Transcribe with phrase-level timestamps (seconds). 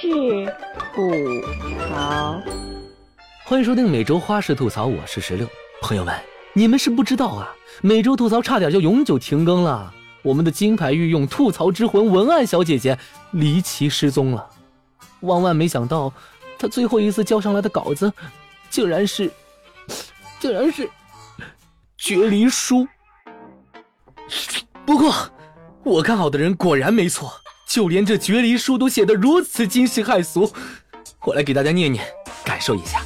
[0.00, 0.08] 事
[0.94, 1.10] 吐
[1.90, 2.40] 槽，
[3.44, 5.44] 欢迎收听每周花式吐槽，我是石榴。
[5.82, 6.14] 朋友们，
[6.52, 9.92] 你们是不知道啊，每周吐槽差点就永久停更了。
[10.22, 12.96] 我们的金牌御用吐槽之魂文案小姐姐
[13.32, 14.48] 离奇失踪了，
[15.22, 16.12] 万万没想到，
[16.60, 18.12] 她最后一次交上来的稿子，
[18.70, 19.28] 竟然是，
[20.38, 20.88] 竟然是
[21.96, 22.86] 绝离书。
[24.86, 25.12] 不过，
[25.82, 27.32] 我看好的人果然没错。
[27.68, 30.50] 就连这绝离书都写得如此惊世骇俗，
[31.26, 32.02] 我来给大家念念，
[32.42, 33.02] 感受一下。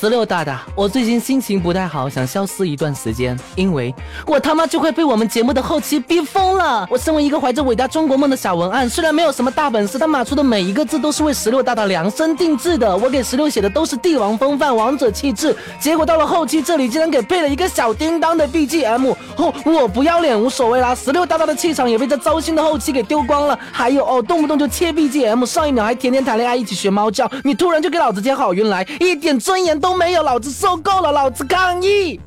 [0.00, 3.94] 十六大大，我最近心情不太好，想消失一段时间，因为
[4.26, 6.88] 我他妈就快被我们节目的后期逼疯了。
[6.90, 12.96] 我身为一个怀着伟大中国梦的小文案，虽然没有什么大本事，但码出的每一个字都是为十六大大量身定制的。
[12.96, 19.14] 我给十六写的都是帝王风范、王者气质，结果到了后期这里竟然给配了一个小叮当的 BGM。
[19.36, 23.58] 哦，我不要脸无所谓啦，十六大大的气场也被这糟心的后期给丢光了。
[23.70, 29.89] 还有哦，动不动就切 BGM，上一秒还天天谈恋爱一起学猫叫，你突然就给老子接好运来，一点尊严都。
[29.90, 32.20] 都没有，老子受够了，老子抗议！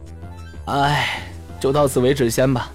[0.65, 1.23] 哎，
[1.61, 2.69] 就到此为止先吧。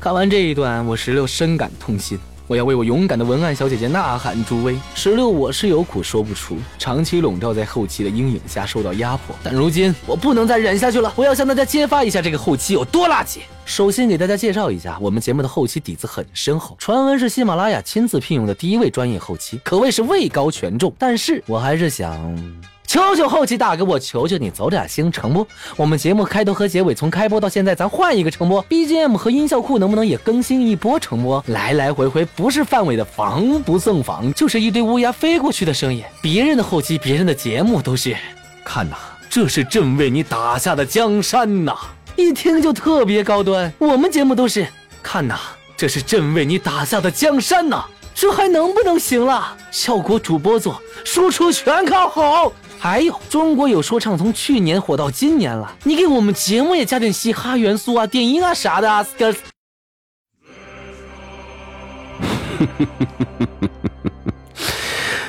[0.00, 2.18] 看完这一段，我石榴深感痛心。
[2.46, 4.78] 我要为我勇敢的文案小姐姐呐喊助威。
[4.94, 9.36] 石榴，我是有苦说不出，长期笼罩在后期的阴影下受到压迫。
[9.42, 13.40] 但如今我不能再忍下去了，我要向大家揭发一下这个后期有多垃圾。
[13.66, 20.90] 首先给大家介绍一下，我们节目的后期底子很深厚，传闻是喜马拉雅亲自聘用的第一位专业后期，可谓是位高权重。
[20.98, 22.73] 但是我还是想。
[22.94, 25.44] 求求后期大哥，我求求你走点心成不？
[25.74, 31.42] 我们节目开头和结尾从开播到现在，咱换一个成不？BGM 和音效库能不能也更新一波成不？
[31.48, 36.04] 来来回回不是范伟的防不胜防，就是一堆乌鸦飞过去的声音。
[36.22, 38.16] 别人的后期，别人的节目都是
[38.64, 38.94] 看呐，
[39.28, 41.76] 这是朕为你打下的江山呐，
[42.14, 43.72] 一听就特别高端。
[43.78, 44.68] 我们节目都是
[45.02, 45.36] 看呐，
[45.76, 49.56] 这是朕为你打下的江山呐，这还能不能行了？
[49.72, 52.52] 效果主播做，输出全靠吼。
[52.84, 59.02] 还有，中国有说唱从去年火到今年了，你给我们节目也加点嘻哈元素啊，电音啊啥的啊。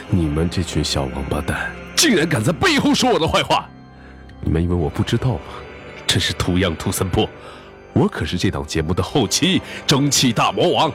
[0.09, 3.69] 你们这群小王八蛋，竟然敢在背后说我的坏话！
[4.41, 5.39] 你们以为我不知道吗？
[6.05, 7.25] 真是图样图森破！
[7.93, 10.91] 我可是这档节目的后期蒸汽大魔王，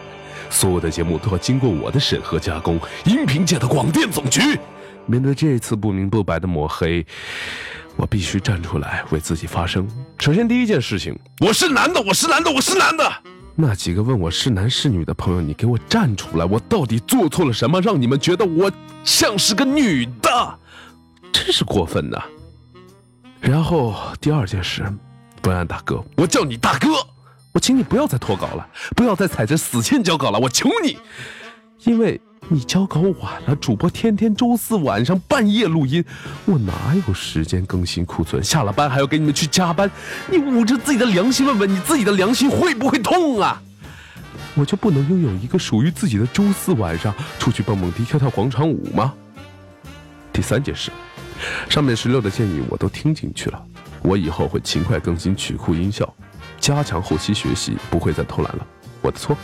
[0.50, 4.60] 所有的节目都要经过我的审核加工，音频界的广电总局。
[5.06, 7.04] 面对这次不明不白的抹黑，
[7.96, 9.88] 我必须站出来为自己发声。
[10.18, 13.12] 首先，第一件事情，我是男的，我是男的，我是男的。
[13.56, 16.44] 那几个问我是男是女的朋友，你给我站出来！
[16.44, 18.70] 我到底做错了什么，让你们觉得我
[19.04, 20.58] 像是个女的？
[21.32, 22.22] 真是过分呐！
[23.40, 24.84] 然后第二件事，
[25.42, 26.88] 文案大哥，我叫你大哥，
[27.52, 30.96] 我请你不要再脱稿了，不要再踩着死线交稿了，我求你，
[31.84, 32.20] 因为。
[32.52, 36.04] 你交稿晚了，主播天天周四晚上半夜录音，
[36.46, 36.72] 我哪
[37.06, 38.42] 有时间更新库存？
[38.42, 39.88] 下了班还要给你们去加班，
[40.28, 43.62] 你捂着自己的良心问问你自己的良心会不会痛啊？
[44.56, 49.14] 我就不能拥有一个属于自己的周四晚上出去蹦蹦迪、跳跳广场舞吗？
[50.32, 50.90] 第三件事，
[51.68, 53.62] 上面十六的建议我都听进去了，
[54.02, 56.12] 我以后会勤快更新曲库音效，
[56.58, 58.66] 加强后期学习，不会再偷懒了，
[59.02, 59.38] 我的错。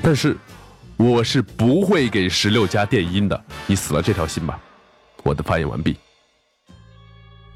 [0.00, 0.36] 但是。
[0.96, 4.58] 我是不会给十六加电音的，你死了这条心吧。
[5.22, 5.96] 我的发言完毕。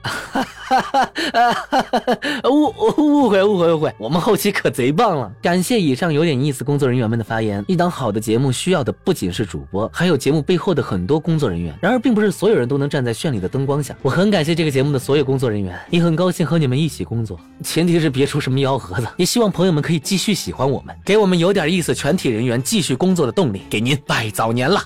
[2.51, 5.33] 误误会误会误会，我们后期可贼棒了。
[5.43, 7.65] 感谢以上有点意思工作人员们的发言。
[7.67, 11.75] 一档好的节目需要的不仅是主播，还有节目背后的很多工作人员。
[11.81, 13.97] 然而，并不是所有人都能站在绚丽的灯光下。
[14.03, 17.39] 我很感谢这个节目的所有工作人员，也很高兴和你们一起工作。
[17.63, 19.07] 前提是别出什么幺蛾子。
[19.17, 23.63] 也希望朋友们可以继续喜欢我们，给我们有点意思全体人员继续工作的动力。
[23.71, 24.81] 给您拜早年了。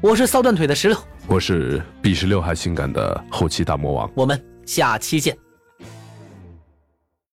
[0.00, 0.96] 我是骚断腿的石榴，
[1.26, 4.10] 我是比十六还性感的后期大魔王。
[4.14, 4.55] 我们。
[4.66, 5.45] 下期见。